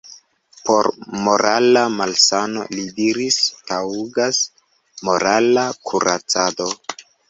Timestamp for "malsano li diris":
1.99-3.39